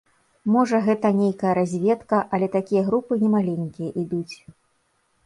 [0.53, 4.35] Можа, гэта нейкая разведка, але такія групы не маленькія ідуць.